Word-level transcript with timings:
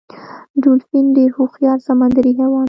ډولفین 0.61 1.05
ډیر 1.17 1.29
هوښیار 1.37 1.77
سمندری 1.87 2.31
حیوان 2.39 2.53
دی 2.55 2.59